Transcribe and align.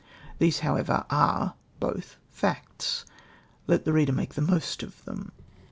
These, 0.39 0.61
however, 0.61 1.05
are 1.11 1.53
both 1.79 2.15
facts. 2.31 3.05
Let 3.67 3.85
the 3.85 3.93
reader 3.93 4.11
make 4.13 4.33
the 4.33 4.41
most 4.41 4.81
of 4.81 5.05
them. 5.05 5.31